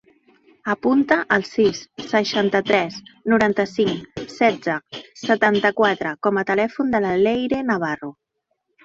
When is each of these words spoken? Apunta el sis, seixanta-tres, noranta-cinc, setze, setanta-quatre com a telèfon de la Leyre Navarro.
Apunta 0.73 1.15
el 1.35 1.43
sis, 1.49 1.81
seixanta-tres, 2.13 2.97
noranta-cinc, 3.33 4.23
setze, 4.37 4.79
setanta-quatre 5.25 6.15
com 6.29 6.41
a 6.41 6.45
telèfon 6.53 6.91
de 6.97 7.03
la 7.05 7.13
Leyre 7.27 7.61
Navarro. 7.69 8.11